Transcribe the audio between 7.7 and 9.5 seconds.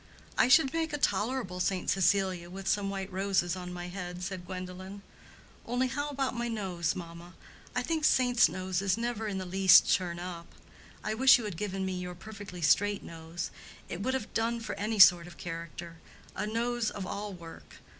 I think saint's noses never in the